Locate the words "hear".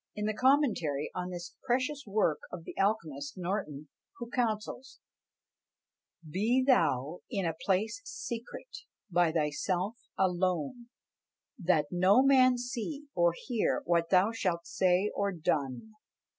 13.45-13.83